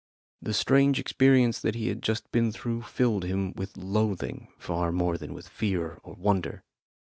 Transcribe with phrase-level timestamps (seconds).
[0.41, 5.15] The strange experience that he had just been through filled him with loathing far more
[5.15, 6.63] than with fear or wonder.